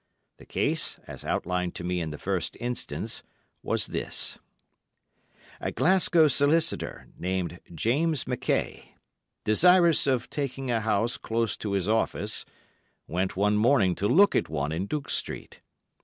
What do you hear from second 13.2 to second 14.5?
one morning to look at